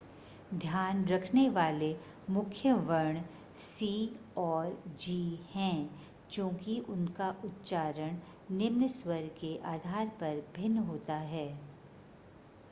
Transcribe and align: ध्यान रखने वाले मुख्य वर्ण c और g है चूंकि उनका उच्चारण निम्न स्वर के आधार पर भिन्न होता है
ध्यान 0.53 1.03
रखने 1.07 1.47
वाले 1.49 1.89
मुख्य 2.29 2.71
वर्ण 2.87 3.21
c 3.57 3.89
और 4.37 4.71
g 4.97 5.17
है 5.53 5.69
चूंकि 6.31 6.79
उनका 6.89 7.29
उच्चारण 7.45 8.17
निम्न 8.53 8.87
स्वर 8.97 9.29
के 9.39 9.55
आधार 9.73 10.07
पर 10.21 10.43
भिन्न 10.55 10.87
होता 10.89 11.17
है 11.29 11.47